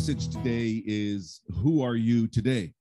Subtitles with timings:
[0.00, 2.72] message today is Who Are You Today?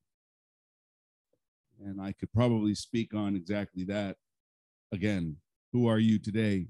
[1.86, 4.16] And I could probably speak on exactly that
[4.94, 5.36] again.
[5.74, 6.68] Who are you today?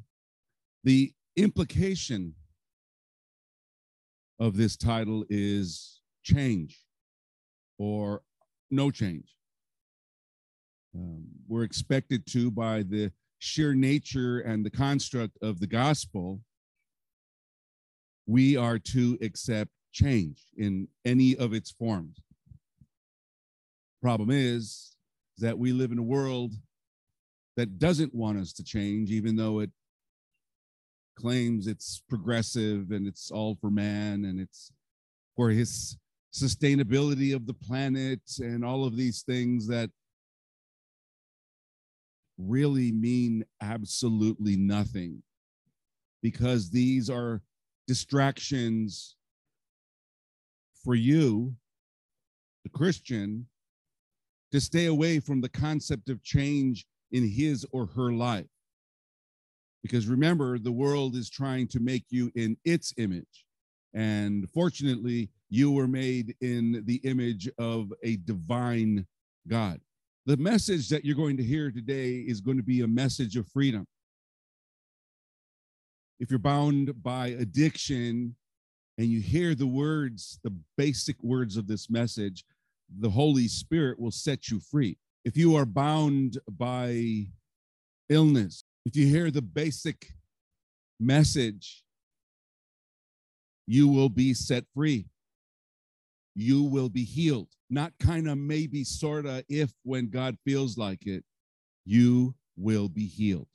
[0.84, 2.34] The implication
[4.40, 6.84] of this title is change
[7.78, 8.24] or
[8.72, 9.36] no change.
[10.96, 16.42] Um, we're expected to, by the sheer nature and the construct of the gospel,
[18.26, 22.22] we are to accept change in any of its forms.
[24.02, 24.96] Problem is
[25.40, 26.54] that we live in a world
[27.58, 29.72] that doesn't want us to change, even though it
[31.16, 34.72] claims it's progressive and it's all for man and it's
[35.36, 35.98] for his
[36.34, 39.90] sustainability of the planet and all of these things that
[42.38, 45.22] really mean absolutely nothing
[46.22, 47.42] because these are
[47.88, 49.18] distractions
[50.84, 51.56] for you,
[52.64, 53.48] the Christian,
[54.52, 58.48] to stay away from the concept of change in his or her life.
[59.84, 63.46] Because remember, the world is trying to make you in its image.
[63.94, 69.06] And fortunately, you were made in the image of a divine
[69.48, 69.80] God.
[70.26, 73.48] The message that you're going to hear today is going to be a message of
[73.48, 73.88] freedom.
[76.20, 78.36] If you're bound by addiction
[79.00, 82.44] and you hear the words, the basic words of this message,
[83.00, 84.98] the Holy Spirit will set you free.
[85.24, 87.28] If you are bound by
[88.10, 90.12] illness, if you hear the basic
[91.00, 91.86] message,
[93.68, 95.08] you will be set free.
[96.36, 97.48] You will be healed.
[97.70, 101.24] Not kind of maybe, sort of, if when God feels like it,
[101.86, 103.48] you will be healed.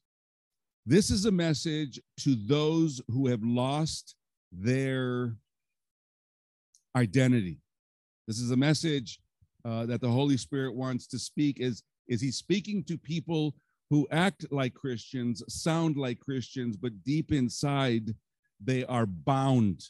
[0.87, 4.17] This is a message to those who have lost
[4.57, 5.37] their
[6.97, 7.59] identity.
[8.27, 9.21] This is a message
[9.65, 11.61] uh, that the Holy Spirit wants to speak.
[11.61, 13.55] Is is He speaking to people
[13.91, 18.15] who act like Christians, sound like Christians, but deep inside
[18.63, 19.83] they are bound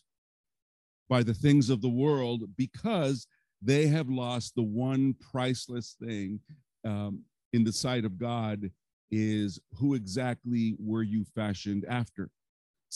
[1.08, 3.26] by the things of the world because
[3.62, 6.40] they have lost the one priceless thing
[6.84, 8.70] um, in the sight of God
[9.10, 12.30] is who exactly were you fashioned after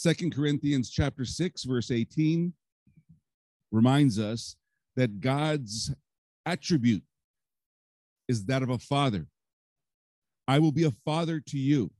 [0.00, 2.52] Second Corinthians chapter 6 verse 18
[3.72, 4.54] reminds us
[4.94, 5.92] that God's
[6.46, 7.02] attribute
[8.28, 9.26] is that of a father.
[10.46, 11.90] I will be a father to you,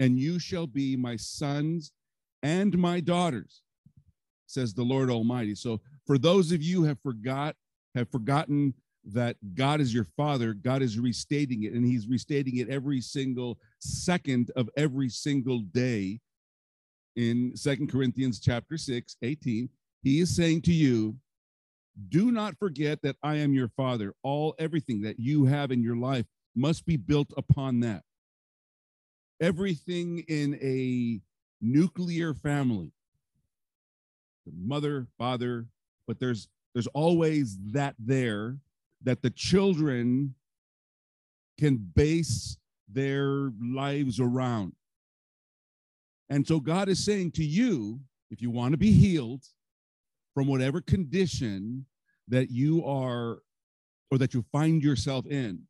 [0.00, 1.92] and you shall be my sons
[2.42, 3.62] and my daughters,
[4.48, 5.54] says the Lord Almighty.
[5.54, 7.54] So for those of you have forgot
[7.94, 12.68] have forgotten that God is your father, God is restating it, and He's restating it
[12.68, 16.18] every single second of every single day
[17.16, 19.68] in Second Corinthians chapter 6, 18.
[20.02, 21.16] He is saying to you,
[22.08, 24.14] do not forget that I am your father.
[24.22, 28.02] All everything that you have in your life must be built upon that.
[29.40, 31.20] Everything in a
[31.60, 32.92] nuclear family,
[34.46, 35.66] the mother, father,
[36.06, 38.58] but there's there's always that there
[39.02, 40.34] that the children
[41.58, 42.56] can base
[42.88, 44.72] their lives around.
[46.30, 48.00] And so God is saying to you,
[48.30, 49.44] if you want to be healed,
[50.34, 51.84] from whatever condition
[52.28, 53.38] that you are
[54.10, 55.62] or that you find yourself in,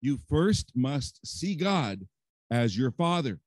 [0.00, 2.06] you first must see God
[2.50, 3.40] as your father.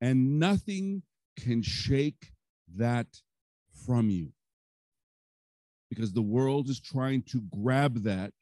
[0.00, 1.02] And nothing
[1.38, 2.32] can shake
[2.76, 3.06] that
[3.86, 4.32] from you.
[5.88, 8.32] Because the world is trying to grab that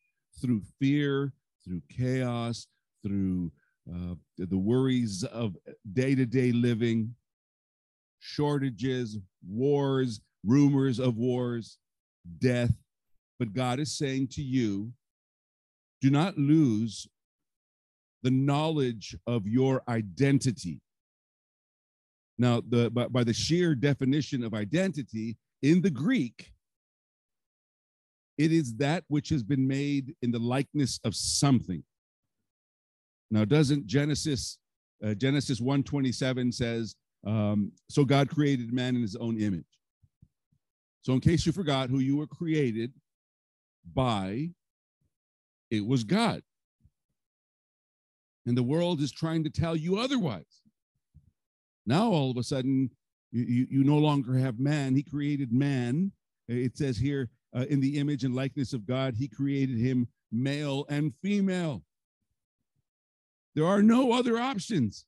[0.41, 1.33] through fear,
[1.65, 2.67] through chaos,
[3.05, 3.53] through
[3.91, 5.57] uh, the worries of
[5.93, 7.15] day to day living,
[8.21, 11.79] shortages, wars, rumors of wars,
[12.39, 12.73] death.
[13.39, 14.93] But God is saying to you,
[16.01, 17.09] do not lose
[18.23, 20.81] the knowledge of your identity.
[22.39, 26.53] Now, the, by, by the sheer definition of identity in the Greek,
[28.39, 31.83] it is that which has been made in the likeness of something.
[33.33, 34.59] Now, doesn't Genesis
[35.03, 36.95] uh, Genesis 1:27 says,
[37.27, 39.65] um, "So God created man in His own image."
[41.01, 42.93] So, in case you forgot who you were created
[43.95, 44.51] by,
[45.71, 46.43] it was God.
[48.45, 50.61] And the world is trying to tell you otherwise.
[51.87, 52.91] Now, all of a sudden,
[53.31, 54.95] you, you, you no longer have man.
[54.95, 56.13] He created man.
[56.49, 60.85] It says here, uh, in the image and likeness of God, he created him male
[60.91, 61.83] and female.
[63.55, 65.05] There are no other options.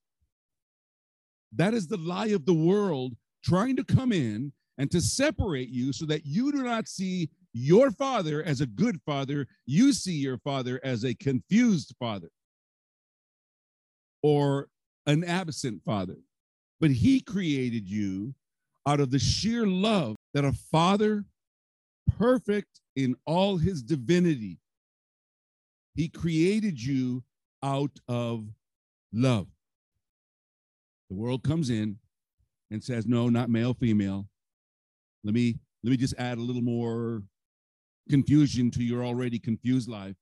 [1.53, 3.15] That is the lie of the world
[3.45, 7.91] trying to come in and to separate you so that you do not see your
[7.93, 12.31] father as a good father, you see your father as a confused father
[14.23, 14.69] or
[15.07, 16.17] an absent father.
[16.81, 18.35] But he created you
[18.87, 21.25] out of the sheer love that a father,
[22.19, 24.59] perfect in all his divinity,
[25.95, 27.23] he created you
[27.65, 28.45] out of
[29.13, 29.49] love.
[31.09, 31.99] The world comes in
[32.71, 34.29] and says, no, not male, female.
[35.25, 37.23] Let me let me just add a little more
[38.09, 40.17] confusion to your already confused life.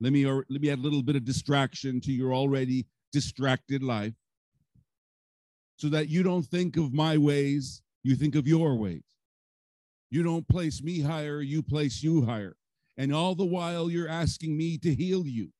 [0.00, 3.82] Let me, or, let me add a little bit of distraction to your already distracted
[3.82, 4.14] life
[5.76, 9.02] so that you don't think of my ways, you think of your ways.
[10.10, 12.56] You don't place me higher, you place you higher.
[12.96, 15.50] And all the while, you're asking me to heal you.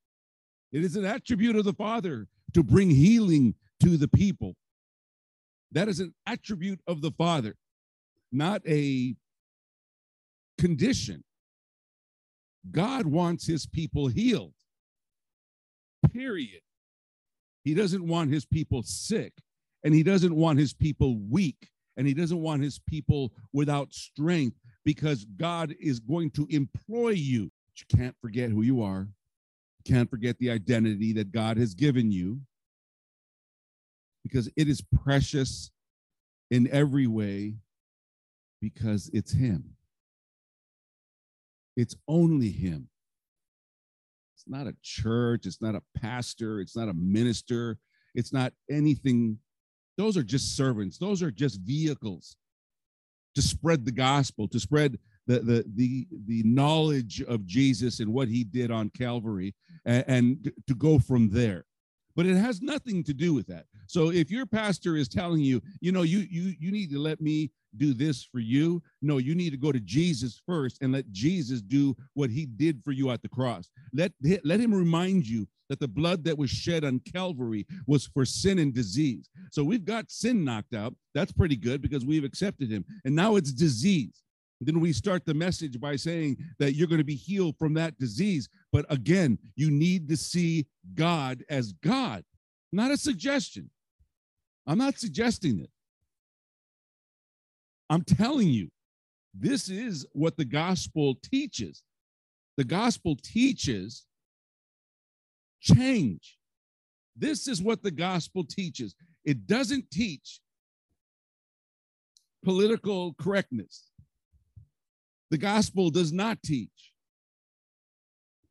[0.73, 4.55] It is an attribute of the Father to bring healing to the people.
[5.73, 7.57] That is an attribute of the Father,
[8.33, 9.15] not a
[10.59, 11.25] condition.
[12.71, 14.55] God wants his people healed.
[16.13, 16.61] Period.
[17.65, 19.33] He doesn't want his people sick,
[19.85, 24.57] and he doesn't want his people weak, and he doesn't want his people without strength
[24.85, 27.51] because God is going to employ you.
[27.67, 29.09] But you can't forget who you are.
[29.89, 32.41] Can't forget the identity that God has given you
[34.23, 35.71] because it is precious
[36.51, 37.55] in every way
[38.61, 39.77] because it's him.
[41.79, 42.89] It's only Him.
[44.35, 47.79] It's not a church, it's not a pastor, it's not a minister,
[48.17, 49.39] it's not anything.
[49.97, 52.37] Those are just servants, those are just vehicles
[53.37, 54.99] to spread the gospel, to spread
[55.29, 59.55] the, the, the, the knowledge of Jesus and what he did on Calvary,
[59.85, 61.65] and, and to go from there
[62.17, 63.67] but it has nothing to do with that.
[63.87, 67.21] So if your pastor is telling you, you know, you you you need to let
[67.21, 68.83] me do this for you.
[69.03, 72.83] No, you need to go to Jesus first and let Jesus do what he did
[72.83, 73.71] for you at the cross.
[73.93, 78.25] Let, let him remind you that the blood that was shed on Calvary was for
[78.25, 79.29] sin and disease.
[79.53, 80.95] So we've got sin knocked out.
[81.15, 82.85] That's pretty good because we've accepted him.
[83.05, 84.23] And now it's disease.
[84.61, 87.99] Then we start the message by saying that you're going to be healed from that
[87.99, 88.49] disease.
[88.73, 92.25] But again, you need to see God as God,
[92.73, 93.71] not a suggestion.
[94.67, 95.71] I'm not suggesting it.
[97.89, 98.69] I'm telling you,
[99.33, 101.83] this is what the gospel teaches.
[102.57, 104.05] The gospel teaches
[105.61, 106.37] change.
[107.17, 108.95] This is what the gospel teaches.
[109.25, 110.41] It doesn't teach
[112.45, 113.88] political correctness.
[115.31, 116.93] The gospel does not teach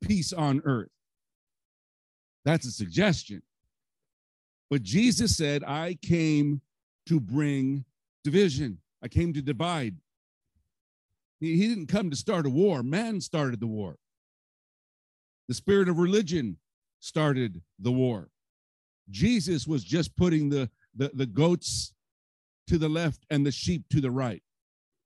[0.01, 0.91] peace on earth.
[2.45, 3.41] That's a suggestion.
[4.69, 6.62] But Jesus said, I came
[7.07, 7.85] to bring
[8.24, 8.79] division.
[9.01, 9.95] I came to divide.
[11.39, 13.97] He, didn't come to start a war, man started the war.
[15.47, 16.57] The spirit of religion
[17.00, 18.30] started the war.
[19.09, 21.94] Jesus was just putting the, the, the goats
[22.68, 24.41] to the left and the sheep to the right.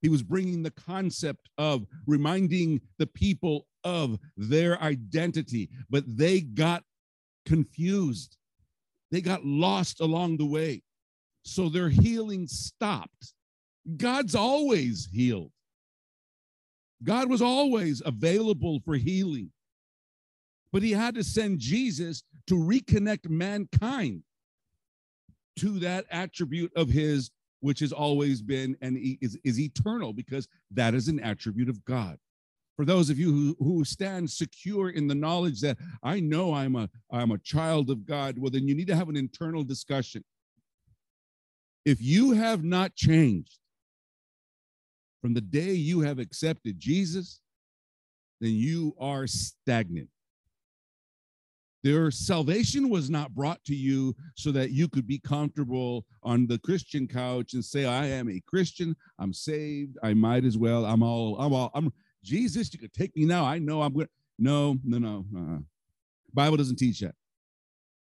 [0.01, 6.83] He was bringing the concept of reminding the people of their identity, but they got
[7.45, 8.37] confused.
[9.11, 10.83] They got lost along the way.
[11.43, 13.33] So their healing stopped.
[13.97, 15.51] God's always healed.
[17.03, 19.51] God was always available for healing.
[20.71, 24.23] But he had to send Jesus to reconnect mankind
[25.57, 27.31] to that attribute of his,
[27.61, 32.17] which has always been and is, is eternal, because that is an attribute of God.
[32.75, 36.75] For those of you who, who stand secure in the knowledge that I know I'm
[36.75, 40.23] a, I'm a child of God, well, then you need to have an internal discussion.
[41.85, 43.57] If you have not changed,
[45.21, 47.41] from the day you have accepted Jesus,
[48.39, 50.09] then you are stagnant.
[51.83, 56.59] Their salvation was not brought to you so that you could be comfortable on the
[56.59, 61.01] Christian couch and say, I am a Christian, I'm saved, I might as well, I'm
[61.01, 61.91] all, I'm all, I'm
[62.23, 63.45] Jesus, you could take me now.
[63.45, 64.09] I know I'm good.
[64.37, 65.25] No, no, no.
[65.35, 65.59] Uh-uh.
[66.33, 67.15] Bible doesn't teach that.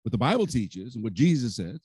[0.04, 1.80] What the Bible teaches and what Jesus says,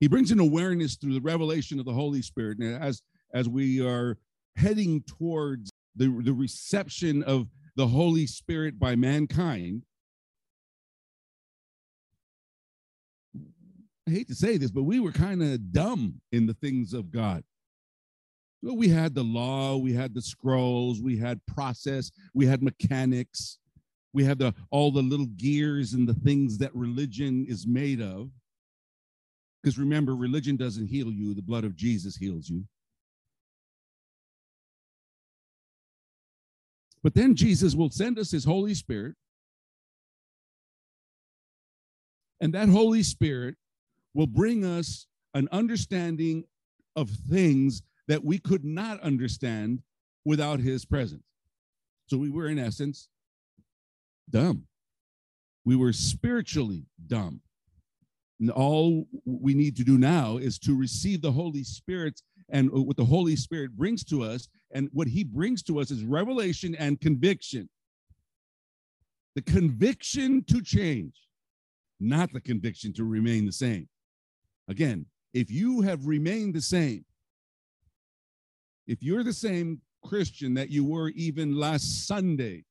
[0.00, 2.58] he brings an awareness through the revelation of the Holy Spirit.
[2.58, 3.02] And as
[3.34, 4.16] as we are
[4.56, 9.82] heading towards the, the reception of the Holy Spirit by mankind,
[14.08, 17.10] I hate to say this, but we were kind of dumb in the things of
[17.10, 17.44] God.
[18.62, 23.58] Well, we had the law, we had the scrolls, we had process, we had mechanics,
[24.14, 28.30] we had the, all the little gears and the things that religion is made of.
[29.62, 32.64] Because remember, religion doesn't heal you, the blood of Jesus heals you.
[37.02, 39.16] But then Jesus will send us his Holy Spirit.
[42.40, 43.56] And that Holy Spirit
[44.14, 46.44] will bring us an understanding
[46.96, 49.82] of things that we could not understand
[50.24, 51.22] without his presence.
[52.06, 53.08] So we were, in essence,
[54.30, 54.64] dumb.
[55.64, 57.40] We were spiritually dumb.
[58.40, 62.96] And all we need to do now is to receive the Holy Spirit and what
[62.96, 64.48] the Holy Spirit brings to us.
[64.72, 67.68] And what he brings to us is revelation and conviction.
[69.34, 71.14] The conviction to change,
[72.00, 73.88] not the conviction to remain the same.
[74.68, 77.04] Again, if you have remained the same,
[78.86, 82.64] if you're the same Christian that you were even last Sunday,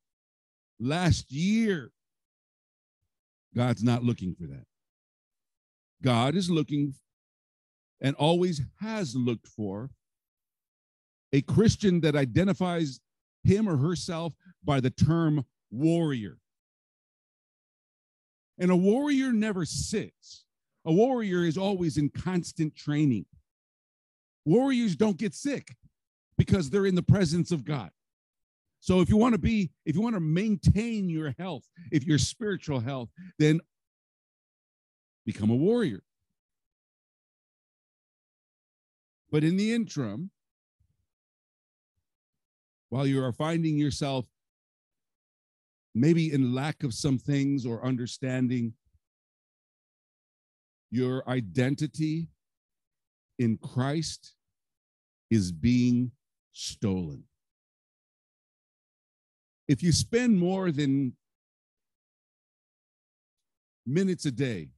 [0.79, 1.91] last year,
[3.55, 4.65] God's not looking for that.
[6.03, 6.93] God is looking
[8.01, 9.89] and always has looked for
[11.33, 12.99] a Christian that identifies
[13.43, 16.37] him or herself by the term warrior.
[18.59, 20.45] And a warrior never sits.
[20.87, 23.25] A warrior is always in constant training.
[24.45, 25.75] Warriors don't get sick
[26.37, 27.91] because they're in the presence of God.
[28.79, 32.17] So if you want to be, if you want to maintain your health, if your
[32.17, 33.59] spiritual health, then
[35.25, 36.03] become a warrior.
[39.29, 40.31] But in the interim,
[42.87, 44.25] while you are finding yourself
[45.93, 48.73] maybe in lack of some things or understanding,
[50.89, 52.27] your identity
[53.39, 54.33] in Christ
[55.29, 56.11] is being
[56.53, 57.23] stolen.
[59.67, 61.13] If you spend more than
[63.85, 64.69] minutes a day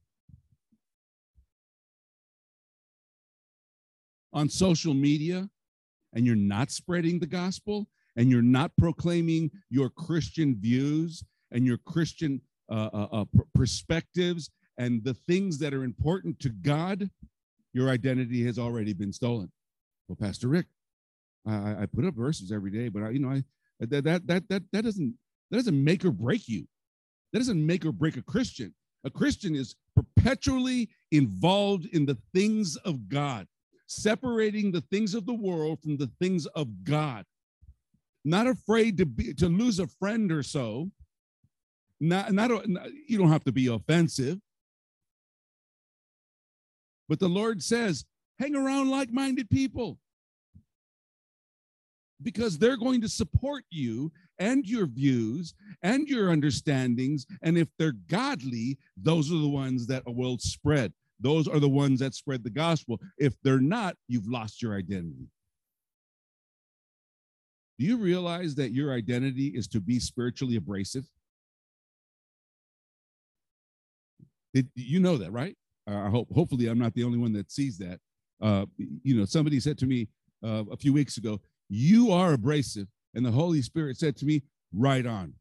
[4.32, 5.48] on social media
[6.12, 11.78] and you're not spreading the gospel and you're not proclaiming your Christian views and your
[11.78, 12.40] Christian
[12.70, 13.24] uh, uh, uh,
[13.54, 17.10] perspectives and the things that are important to God,
[17.72, 19.50] your identity has already been stolen.
[20.08, 20.66] Well, Pastor Rick,
[21.46, 23.44] I, I put up verses every day, but I, you know, I
[23.80, 25.14] that that that that that doesn't
[25.50, 26.66] that doesn't make or break you.
[27.32, 28.74] That doesn't make or break a Christian.
[29.04, 33.46] A Christian is perpetually involved in the things of God
[33.90, 37.24] separating the things of the world from the things of God.
[38.24, 40.90] Not afraid to be to lose a friend or so.
[42.00, 44.38] Not, not, not you don't have to be offensive.
[47.10, 48.04] But the Lord says,
[48.38, 49.98] hang around like-minded people
[52.22, 55.52] because they're going to support you and your views
[55.82, 57.26] and your understandings.
[57.42, 60.92] And if they're godly, those are the ones that will spread.
[61.18, 63.00] Those are the ones that spread the gospel.
[63.18, 65.26] If they're not, you've lost your identity.
[67.80, 71.06] Do you realize that your identity is to be spiritually abrasive?
[74.54, 75.56] Did you know that, right?
[75.90, 76.28] I hope.
[76.32, 78.00] Hopefully, I'm not the only one that sees that.
[78.40, 80.08] Uh, you know, somebody said to me
[80.44, 84.42] uh, a few weeks ago, "You are abrasive," and the Holy Spirit said to me,
[84.72, 85.34] "Right on."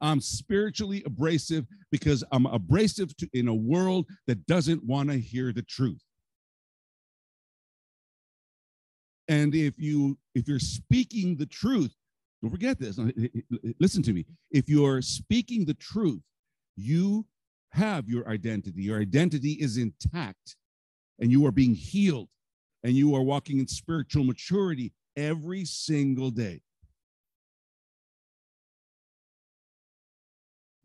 [0.00, 5.52] I'm spiritually abrasive because I'm abrasive to, in a world that doesn't want to hear
[5.52, 6.00] the truth.
[9.28, 11.94] And if you if you're speaking the truth,
[12.42, 12.98] don't forget this.
[13.78, 14.24] Listen to me.
[14.50, 16.22] If you're speaking the truth,
[16.76, 17.26] you
[17.72, 18.82] have your identity.
[18.82, 20.56] Your identity is intact
[21.18, 22.28] and you are being healed
[22.82, 26.62] and you are walking in spiritual maturity every single day.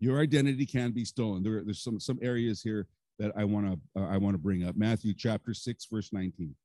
[0.05, 1.43] your identity can be stolen.
[1.43, 2.87] There, there's some some areas here
[3.19, 4.75] that I want to uh, I want to bring up.
[4.75, 6.55] Matthew chapter 6 verse 19.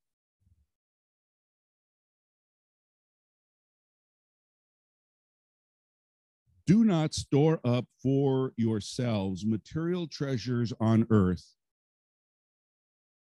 [6.67, 11.57] Do not store up for yourselves material treasures on earth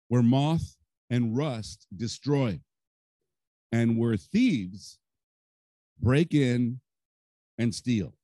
[0.08, 0.76] where moth
[1.10, 2.60] and rust destroy
[3.72, 4.98] and where thieves
[6.00, 6.80] break in
[7.58, 8.14] and steal.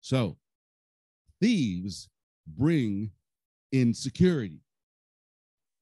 [0.00, 0.36] So,
[1.40, 2.08] thieves
[2.46, 3.12] bring
[3.70, 4.60] insecurity.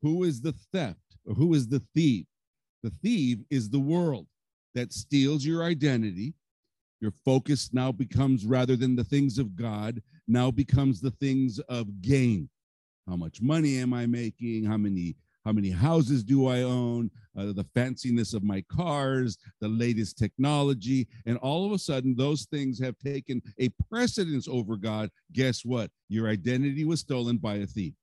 [0.02, 2.26] Who is the theft or who is the thief?
[2.82, 4.26] The thief is the world
[4.74, 6.34] that steals your identity.
[7.00, 12.02] Your focus now becomes rather than the things of God, now becomes the things of
[12.02, 12.48] gain.
[13.08, 14.64] How much money am I making?
[14.64, 19.68] How many how many houses do I own, uh, the fanciness of my cars, the
[19.68, 21.08] latest technology.
[21.26, 25.10] And all of a sudden, those things have taken a precedence over God.
[25.32, 25.90] Guess what?
[26.08, 27.94] Your identity was stolen by a thief.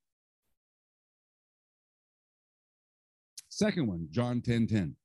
[3.50, 4.96] Second one, John 10 10.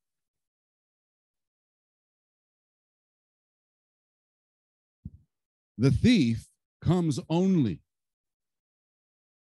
[5.83, 6.47] The thief
[6.81, 7.81] comes only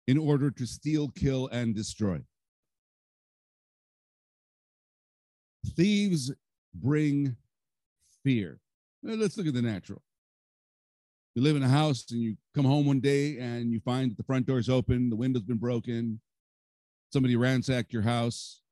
[0.06, 2.22] in order to steal, kill, and destroy.
[5.76, 6.32] Thieves
[6.74, 7.36] bring
[8.22, 8.58] fear.
[9.02, 10.00] Let's look at the natural.
[11.34, 14.16] You live in a house and you come home one day and you find that
[14.16, 16.22] the front door is open, the window's been broken,
[17.12, 18.62] somebody ransacked your house.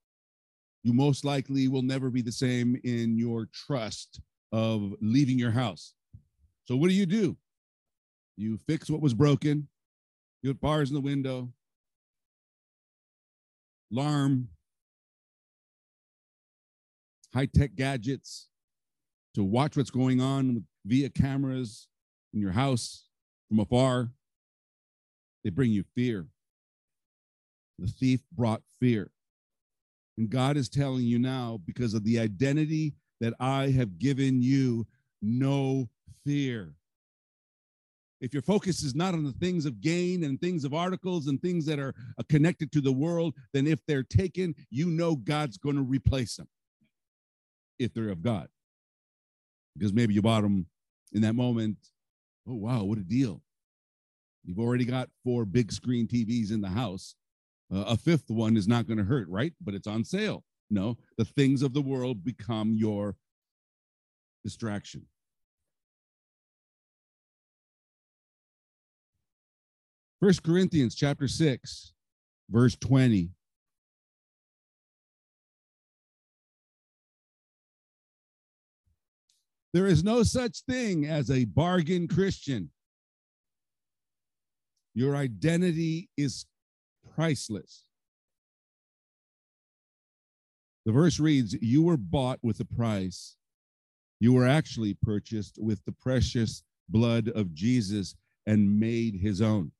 [0.84, 5.92] You most likely will never be the same in your trust of leaving your house.
[6.64, 7.36] So, what do you do?
[8.36, 9.68] You fix what was broken,
[10.42, 11.52] you put bars in the window,
[13.92, 14.48] alarm,
[17.34, 18.48] high tech gadgets
[19.34, 21.88] to watch what's going on via cameras
[22.34, 23.04] in your house
[23.48, 24.10] from afar.
[25.44, 26.26] They bring you fear.
[27.78, 29.10] The thief brought fear.
[30.18, 34.86] And God is telling you now, because of the identity that I have given you,
[35.20, 35.88] no
[36.24, 36.74] fear.
[38.22, 41.42] If your focus is not on the things of gain and things of articles and
[41.42, 45.58] things that are uh, connected to the world, then if they're taken, you know God's
[45.58, 46.46] going to replace them
[47.80, 48.46] if they're of God.
[49.76, 50.66] Because maybe you bought them
[51.12, 51.76] in that moment.
[52.48, 53.42] Oh, wow, what a deal.
[54.44, 57.16] You've already got four big screen TVs in the house.
[57.74, 59.52] Uh, a fifth one is not going to hurt, right?
[59.60, 60.44] But it's on sale.
[60.70, 63.16] No, the things of the world become your
[64.44, 65.06] distraction.
[70.22, 71.94] First Corinthians chapter 6,
[72.48, 73.30] verse 20.
[79.72, 82.70] There is no such thing as a bargain Christian.
[84.94, 86.46] Your identity is
[87.16, 87.82] priceless.
[90.86, 93.34] The verse reads, You were bought with a price.
[94.20, 98.14] You were actually purchased with the precious blood of Jesus
[98.46, 99.72] and made his own.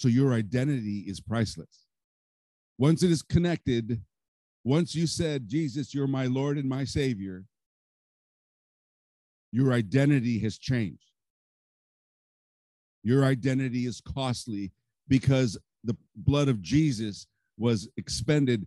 [0.00, 1.84] So your identity is priceless.
[2.78, 4.00] Once it is connected,
[4.64, 7.44] once you said, Jesus, you're my Lord and my Savior,
[9.52, 11.04] your identity has changed.
[13.02, 14.72] Your identity is costly
[15.06, 17.26] because the blood of Jesus
[17.58, 18.66] was expended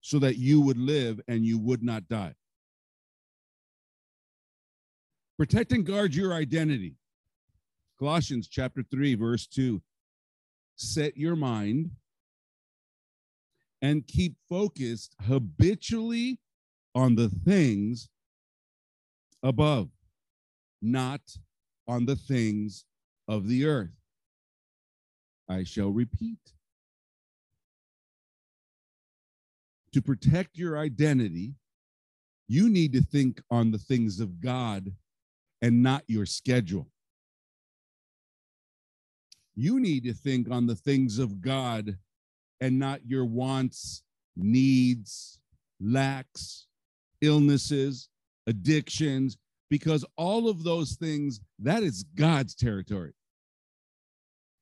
[0.00, 2.34] so that you would live and you would not die.
[5.36, 6.94] Protect and guard your identity.
[7.98, 9.80] Colossians chapter 3, verse 2
[10.78, 11.90] set your mind
[13.80, 16.38] and keep focused habitually
[16.94, 18.08] on the things
[19.42, 19.88] above,
[20.82, 21.20] not
[21.88, 22.84] on the things
[23.28, 23.90] of the earth.
[25.48, 26.38] I shall repeat.
[29.92, 31.54] To protect your identity,
[32.48, 34.92] you need to think on the things of God
[35.62, 36.88] and not your schedule.
[39.56, 41.96] You need to think on the things of God
[42.60, 44.02] and not your wants,
[44.36, 45.40] needs,
[45.80, 46.66] lacks,
[47.22, 48.08] illnesses,
[48.46, 49.38] addictions,
[49.70, 53.12] because all of those things, that is God's territory.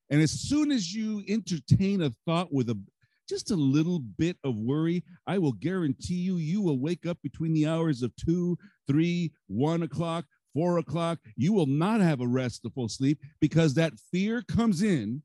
[0.09, 2.79] And as soon as you entertain a thought with a
[3.27, 7.53] just a little bit of worry, I will guarantee you, you will wake up between
[7.53, 8.55] the hours of two,
[8.87, 10.25] three, one o'clock
[10.55, 15.21] four o'clock, you will not have a restful sleep because that fear comes in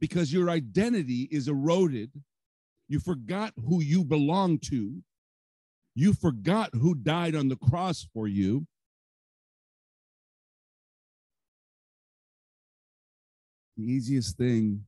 [0.00, 2.12] because your identity is eroded.
[2.88, 5.02] You forgot who you belong to.
[5.96, 8.66] You forgot who died on the cross for you.
[13.76, 14.84] The easiest thing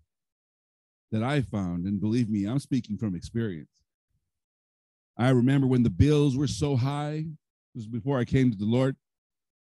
[1.11, 3.69] that I found, and believe me, I'm speaking from experience.
[5.19, 7.27] I remember when the bills were so high,
[7.75, 8.97] was before I came to the Lord.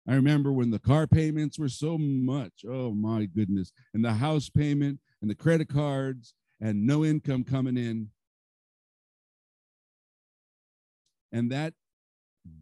[0.07, 2.63] I remember when the car payments were so much.
[2.67, 3.71] Oh my goodness.
[3.93, 8.09] And the house payment and the credit cards and no income coming in.
[11.31, 11.73] And that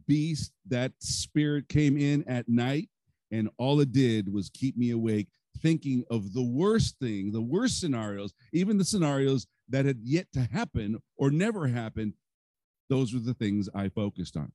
[0.06, 2.88] beast, that spirit came in at night,
[3.30, 5.28] and all it did was keep me awake,
[5.60, 10.40] thinking of the worst thing, the worst scenarios, even the scenarios that had yet to
[10.40, 12.14] happen or never happened.
[12.88, 14.52] Those were the things I focused on.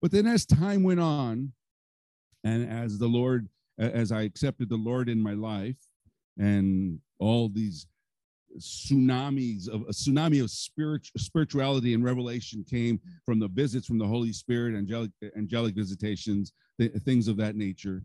[0.00, 1.52] But then as time went on,
[2.44, 5.76] and as the Lord, as I accepted the Lord in my life,
[6.38, 7.86] and all these
[8.58, 14.06] tsunamis of a tsunami of spirit, spirituality and revelation came from the visits from the
[14.06, 18.04] Holy Spirit, angelic angelic visitations, th- things of that nature.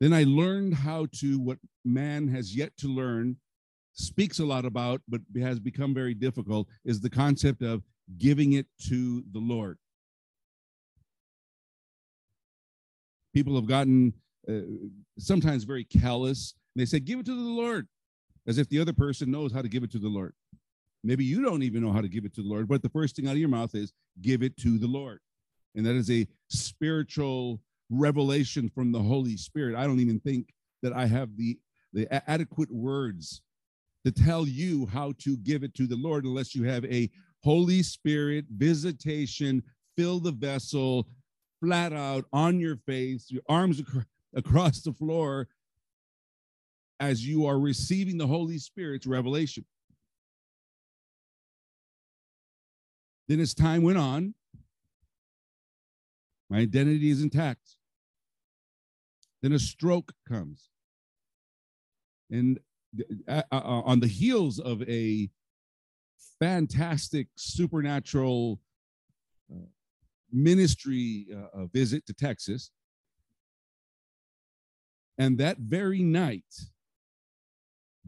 [0.00, 3.36] Then I learned how to what man has yet to learn,
[3.92, 7.82] speaks a lot about, but has become very difficult, is the concept of
[8.18, 9.78] giving it to the Lord.
[13.36, 14.14] People have gotten
[14.48, 14.60] uh,
[15.18, 16.54] sometimes very callous.
[16.74, 17.86] They say, Give it to the Lord
[18.46, 20.32] as if the other person knows how to give it to the Lord.
[21.04, 23.14] Maybe you don't even know how to give it to the Lord, but the first
[23.14, 25.18] thing out of your mouth is give it to the Lord.
[25.74, 29.76] And that is a spiritual revelation from the Holy Spirit.
[29.76, 31.58] I don't even think that I have the,
[31.92, 33.42] the adequate words
[34.06, 37.10] to tell you how to give it to the Lord unless you have a
[37.44, 39.62] Holy Spirit visitation,
[39.94, 41.06] fill the vessel
[41.60, 45.48] flat out on your face, your arms ac- across the floor,
[46.98, 49.64] as you are receiving the Holy Spirit's revelation.
[53.28, 54.34] Then, as time went on,
[56.48, 57.76] my identity is intact.
[59.42, 60.70] Then a stroke comes.
[62.30, 62.60] And
[63.28, 65.28] uh, uh, on the heels of a
[66.38, 68.60] fantastic supernatural
[70.36, 72.70] ministry uh, visit to Texas,
[75.18, 76.44] and that very night,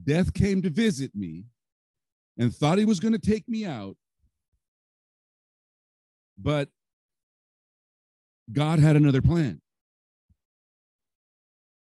[0.03, 1.47] Death came to visit me
[2.37, 3.97] and thought he was going to take me out.
[6.39, 6.69] But
[8.53, 9.61] God had another plan.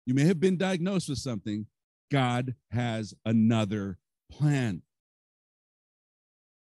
[0.07, 1.67] You may have been diagnosed with something,
[2.11, 3.99] God has another
[4.31, 4.83] plan.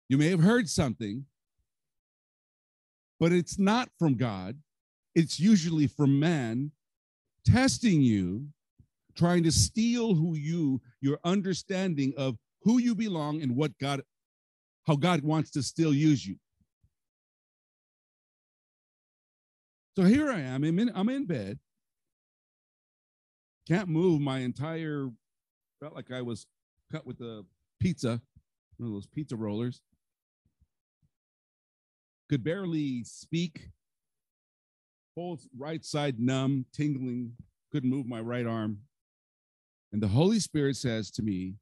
[0.10, 1.26] You may have heard something,
[3.20, 4.58] but it's not from God.
[5.16, 6.72] It's usually from man
[7.46, 8.48] testing you
[9.16, 14.02] trying to steal who you, your understanding of who you belong and what God,
[14.86, 16.36] how God wants to still use you.
[19.98, 20.64] So here I am.
[20.64, 21.58] I'm in, I'm in bed.
[23.68, 25.10] Can't move my entire,
[25.82, 26.46] felt like I was
[26.92, 27.44] cut with a
[27.80, 28.22] pizza,
[28.78, 29.82] one of those pizza rollers.
[32.30, 33.70] Could barely speak.
[35.16, 37.34] Whole right side numb, tingling,
[37.72, 38.80] couldn't move my right arm.
[39.92, 41.56] And the Holy Spirit says to me,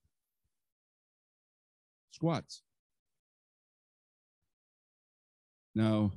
[2.12, 2.63] squats.
[5.75, 6.12] Now,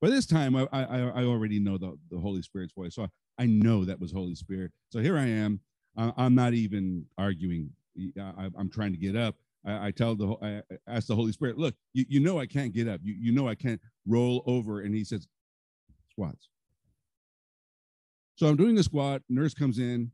[0.00, 2.94] by this time, I, I, I already know the, the Holy Spirit's voice.
[2.94, 3.08] So I,
[3.42, 4.70] I know that was Holy Spirit.
[4.90, 5.60] So here I am.
[5.96, 7.70] I'm not even arguing.
[8.20, 9.36] I, am trying to get up.
[9.66, 12.72] I, I tell the, I ask the Holy Spirit, look, you, you know I can't
[12.72, 13.00] get up.
[13.02, 14.80] You, you know I can't roll over.
[14.80, 15.26] And he says,
[16.10, 16.48] squats.
[18.36, 19.22] So I'm doing the squat.
[19.28, 20.10] Nurse comes in.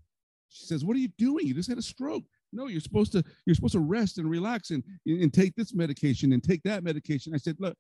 [0.49, 1.47] She says, "What are you doing?
[1.47, 4.71] You just had a stroke." No, you're supposed to you're supposed to rest and relax
[4.71, 7.33] and and take this medication and take that medication.
[7.35, 7.77] I said, "Look,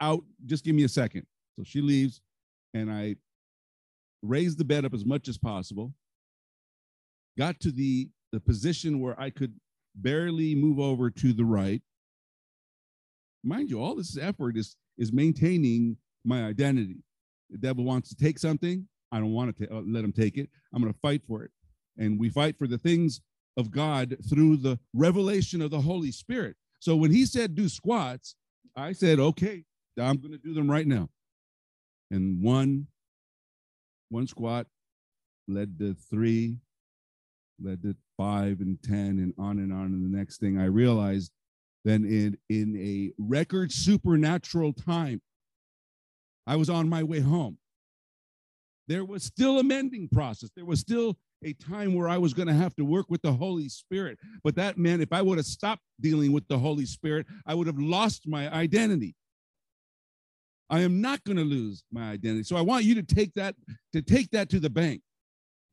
[0.00, 0.22] out.
[0.46, 1.26] Just give me a second.
[1.56, 2.20] So she leaves,
[2.74, 3.16] and I
[4.22, 5.92] raised the bed up as much as possible.
[7.36, 9.54] Got to the the position where I could
[9.96, 11.82] barely move over to the right.
[13.42, 16.96] Mind you, all this effort is is maintaining my identity.
[17.50, 18.88] The devil wants to take something.
[19.12, 20.48] I don't want to uh, let him take it.
[20.72, 21.50] I'm going to fight for it
[21.98, 23.20] and we fight for the things
[23.56, 26.56] of God through the revelation of the Holy Spirit.
[26.80, 28.34] So when he said do squats,
[28.76, 29.64] I said, okay,
[29.98, 31.08] I'm going to do them right now.
[32.10, 32.86] And one,
[34.10, 34.66] one squat
[35.48, 36.58] led to three,
[37.62, 39.86] led to five and 10 and on and on.
[39.86, 41.32] And the next thing I realized
[41.86, 45.22] then in, in a record supernatural time,
[46.44, 47.58] I was on my way home.
[48.88, 50.50] There was still a mending process.
[50.56, 53.32] There was still a time where I was going to have to work with the
[53.32, 54.18] Holy Spirit.
[54.42, 57.68] But that meant if I would have stopped dealing with the Holy Spirit, I would
[57.68, 59.14] have lost my identity.
[60.68, 62.42] I am not going to lose my identity.
[62.42, 63.54] So I want you to take that
[63.92, 65.02] to take that to the bank.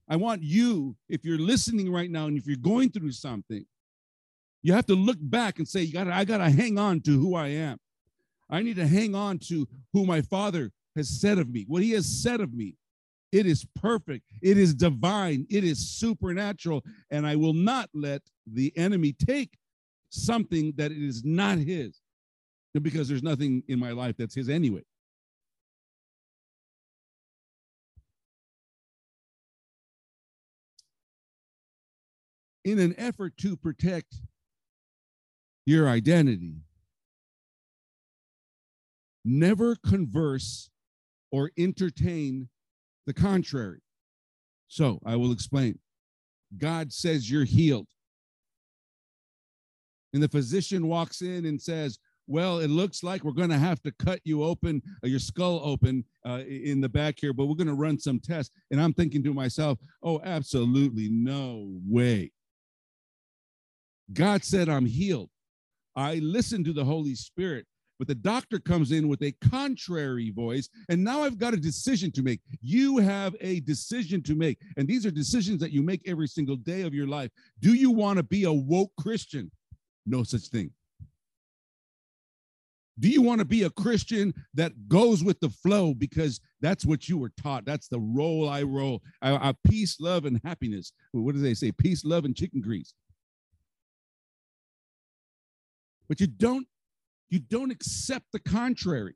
[0.10, 3.66] I want you, if you're listening right now and if you're going through something,
[4.62, 7.12] you have to look back and say, you got I got to hang on to
[7.12, 7.78] who I am.
[8.50, 11.92] I need to hang on to who my father has said of me, what he
[11.92, 12.76] has said of me.
[13.32, 14.26] It is perfect.
[14.44, 15.48] It is divine.
[15.50, 16.84] It is supernatural.
[17.10, 19.58] And I will not let the enemy take
[20.10, 22.00] something that is not his
[22.80, 24.84] because there's nothing in my life that's his anyway.
[32.66, 34.16] In an effort to protect
[35.66, 36.56] your identity,
[39.26, 40.70] never converse
[41.32, 42.50] or entertain
[43.06, 43.82] the contrary.
[44.68, 45.80] So I will explain.
[46.58, 47.88] God says you're healed.
[50.14, 53.82] and the physician walks in and says, well, it looks like we're going to have
[53.84, 57.56] to cut you open, uh, your skull open uh, in the back here, but we're
[57.56, 58.54] going to run some tests.
[58.72, 62.32] And I'm thinking to myself, oh, absolutely no way.
[64.12, 65.30] God said, I'm healed.
[65.96, 67.66] I listened to the Holy Spirit,
[68.00, 70.68] but the doctor comes in with a contrary voice.
[70.90, 72.42] And now I've got a decision to make.
[72.62, 74.60] You have a decision to make.
[74.76, 77.32] And these are decisions that you make every single day of your life.
[77.60, 79.52] Do you want to be a woke Christian?
[80.06, 80.72] No such thing.
[83.00, 87.10] Do you want to be a Christian that goes with the flow because that's what
[87.10, 87.66] you were taught?
[87.66, 89.02] That's the role I roll.
[89.22, 90.94] I, I peace, love, and happiness.
[91.12, 91.72] What do they say?
[91.72, 92.94] Peace, love, and chicken grease.
[96.08, 96.68] But you don't
[97.30, 99.16] you don't accept the contrary.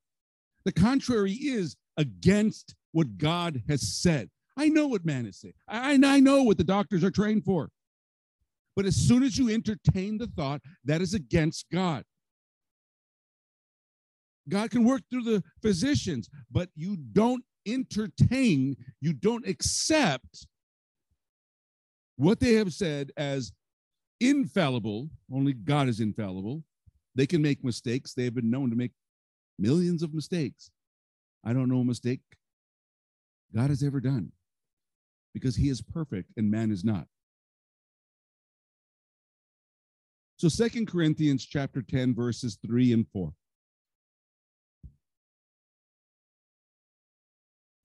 [0.66, 4.30] The contrary is against what God has said.
[4.58, 5.54] I know what man is saying.
[5.68, 7.70] I, I know what the doctors are trained for.
[8.76, 12.04] But as soon as you entertain the thought, that is against God.
[14.50, 20.48] God can work through the physicians, but you don't entertain, you don't accept
[22.16, 23.52] what they have said as
[24.20, 25.10] infallible.
[25.32, 26.64] Only God is infallible.
[27.18, 28.14] They can make mistakes.
[28.14, 28.92] They have been known to make
[29.58, 30.70] millions of mistakes.
[31.44, 32.22] I don't know a mistake
[33.54, 34.32] God has ever done
[35.34, 37.08] because he is perfect and man is not.
[40.38, 43.34] So Second Corinthians chapter 10 verses 3 and 4.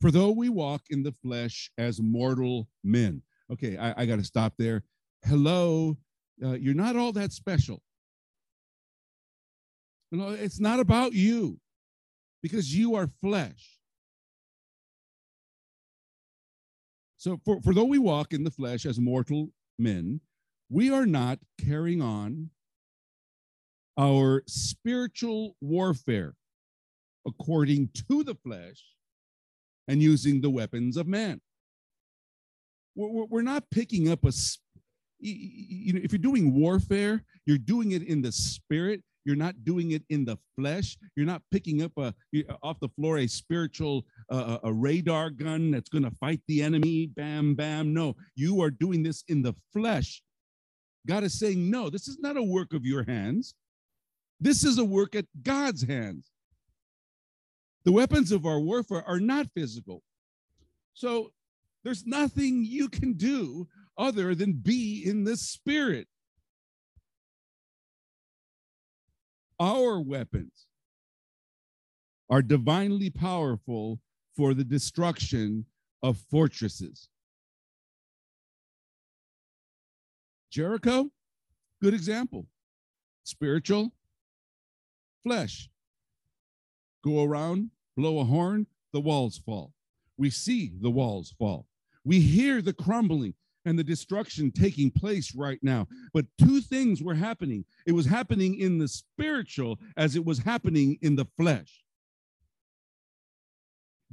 [0.03, 3.23] For though we walk in the flesh as mortal men.
[3.51, 4.83] Okay, I, I got to stop there.
[5.25, 5.97] Hello,
[6.45, 7.83] uh, you're not all that special.
[10.13, 11.59] Know, it's not about you
[12.43, 13.79] because you are flesh.
[17.17, 19.49] So, for, for though we walk in the flesh as mortal
[19.79, 20.21] men,
[20.69, 22.51] we are not carrying on
[23.99, 26.35] our spiritual warfare
[27.27, 28.83] according to the flesh
[29.89, 31.41] and using the weapons of man.
[32.95, 34.33] We're not picking up a,
[35.21, 39.03] you know, if you're doing warfare, you're doing it in the spirit.
[39.25, 40.97] You're not doing it in the flesh.
[41.17, 42.15] You're not picking up a
[42.63, 47.07] off the floor a spiritual uh, a radar gun that's going to fight the enemy.
[47.07, 47.95] Bam, bam.
[47.95, 50.23] No, you are doing this in the flesh.
[51.07, 53.55] God is saying, no, this is not a work of your hands.
[54.41, 56.31] This is a work at God's hands.
[57.85, 60.03] The weapons of our warfare are not physical.
[60.95, 61.33] So
[61.85, 63.67] there's nothing you can do
[63.99, 66.07] other than be in the spirit.
[69.63, 70.67] Our weapons
[72.29, 74.01] are divinely powerful
[74.35, 75.67] for the destruction
[76.03, 77.09] of fortresses.
[80.51, 81.13] Jericho,
[81.81, 82.49] good example.
[83.23, 83.93] Spiritual,
[85.23, 85.71] flesh
[87.05, 89.75] go around, blow a horn, the walls fall.
[90.17, 91.69] We see the walls fall.
[92.05, 95.87] We hear the crumbling and the destruction taking place right now.
[96.13, 100.99] But two things were happening it was happening in the spiritual as it was happening
[101.03, 101.83] in the flesh.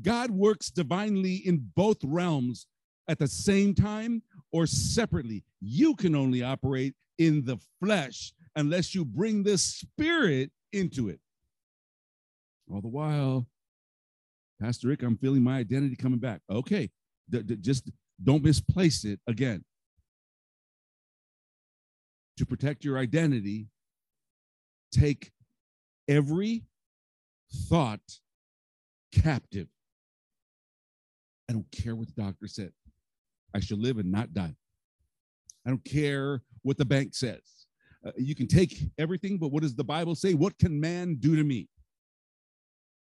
[0.01, 2.67] God works divinely in both realms
[3.07, 5.43] at the same time or separately.
[5.59, 11.19] You can only operate in the flesh unless you bring the spirit into it.
[12.71, 13.47] All the while,
[14.61, 16.41] Pastor Rick, I'm feeling my identity coming back.
[16.49, 16.89] Okay,
[17.29, 17.89] d- d- just
[18.23, 19.63] don't misplace it again.
[22.37, 23.67] To protect your identity,
[24.91, 25.31] take
[26.07, 26.63] every
[27.67, 27.99] thought
[29.13, 29.67] captive.
[31.49, 32.71] I don't care what the doctor said.
[33.53, 34.55] I shall live and not die.
[35.65, 37.41] I don't care what the bank says.
[38.05, 40.33] Uh, you can take everything, but what does the Bible say?
[40.33, 41.67] What can man do to me?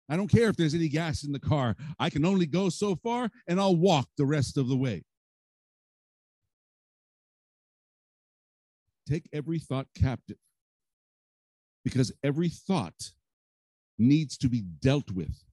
[0.09, 1.76] I don't care if there's any gas in the car.
[1.98, 5.04] I can only go so far and I'll walk the rest of the way.
[9.08, 10.36] Take every thought captive
[11.82, 13.12] because every thought
[13.98, 15.44] needs to be dealt with,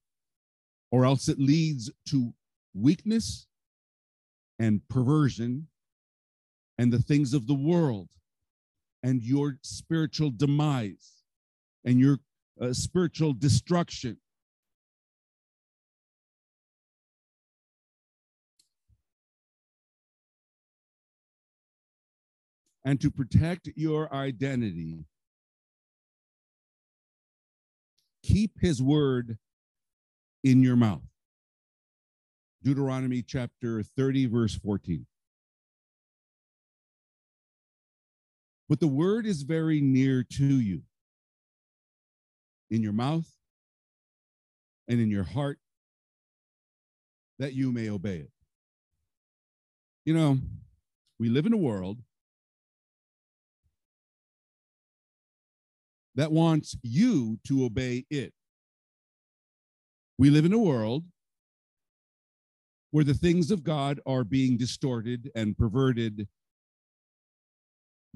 [0.91, 2.33] or else it leads to
[2.73, 3.47] weakness
[4.59, 5.67] and perversion
[6.77, 8.09] and the things of the world
[9.01, 11.23] and your spiritual demise
[11.85, 12.19] and your
[12.59, 14.17] uh, spiritual destruction.
[22.86, 25.06] And to protect your identity,
[28.24, 29.39] keep his word
[30.43, 31.02] in your mouth.
[32.63, 35.08] Deuteronomy chapter 30, verse 14.
[38.69, 40.84] But the word is very near to you
[42.69, 43.28] in your mouth
[44.88, 45.60] and in your heart
[47.39, 48.32] that you may obey it.
[50.06, 50.38] You know,
[51.19, 52.00] we live in a world
[56.15, 58.34] that wants you to obey it.
[60.17, 61.04] We live in a world
[62.91, 66.28] where the things of God are being distorted and perverted,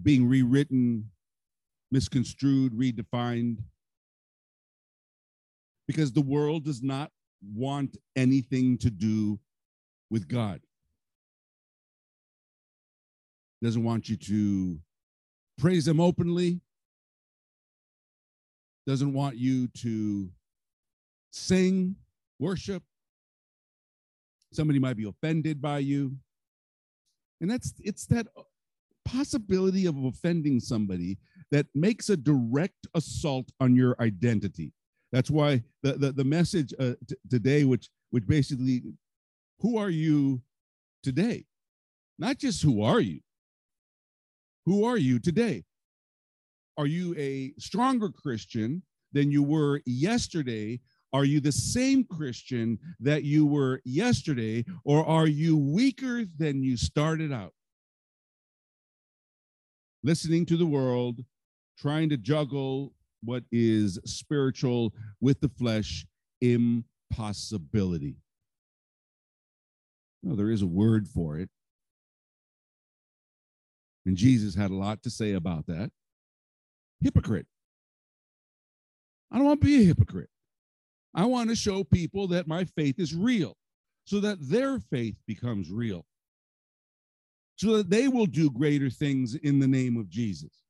[0.02, 1.12] being rewritten,
[1.92, 3.58] misconstrued, redefined,
[5.88, 7.12] because the world does not
[7.54, 9.40] want anything to do
[10.10, 10.62] with God.
[13.62, 14.80] Doesn't want you to
[15.58, 16.62] praise Him openly,
[18.86, 20.30] doesn't want you to
[21.32, 21.96] sing,
[22.40, 22.84] worship,
[24.52, 26.16] somebody might be offended by you.
[27.42, 28.28] And that's it's that
[29.06, 31.18] possibility of offending somebody
[31.52, 34.74] that makes a direct assault on your identity.
[35.12, 38.84] That's why the the, the message uh, t- today which which basically
[39.60, 40.42] who are you
[41.04, 41.46] today?
[42.18, 43.22] Not just who are you.
[44.66, 45.64] Who are you today
[46.80, 48.82] are you a stronger christian
[49.14, 50.80] than you were yesterday
[51.12, 56.78] are you the same Christian that you were yesterday, or are you weaker than you
[56.78, 57.54] started out?
[60.04, 61.26] Listening to the world,
[61.80, 66.06] trying to juggle what is spiritual with the flesh,
[66.42, 68.16] impossibility.
[70.22, 71.50] Well, there is a word for it.
[74.06, 75.92] And Jesus had a lot to say about that.
[77.02, 77.48] Hypocrite.
[79.32, 80.30] I don't want to be a hypocrite.
[81.14, 83.56] I want to show people that my faith is real
[84.06, 86.06] so that their faith becomes real,
[87.58, 90.64] so that they will do greater things in the name of Jesus.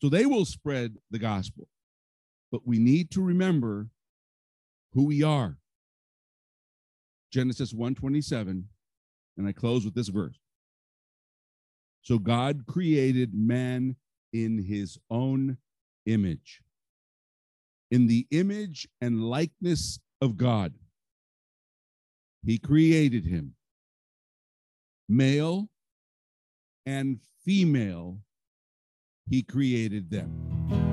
[0.00, 1.68] So they will spread the gospel.
[2.50, 3.88] But we need to remember
[4.92, 5.56] who we are.
[7.32, 8.68] Genesis 127,
[9.36, 10.38] and I close with this verse.
[12.02, 13.96] So God created man
[14.34, 15.56] in his own
[16.04, 16.60] image
[17.94, 20.74] in the image and likeness of God.
[22.44, 23.54] He created him.
[25.08, 25.68] Male
[26.86, 28.18] and female,
[29.28, 30.83] he created them.